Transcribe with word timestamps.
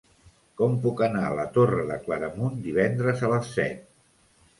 Com 0.59 0.77
puc 0.85 1.01
anar 1.07 1.19
a 1.27 1.35
la 1.39 1.43
Torre 1.57 1.83
de 1.89 1.97
Claramunt 2.07 2.57
divendres 2.69 3.21
a 3.29 3.29
les 3.35 3.53
set? 3.59 3.85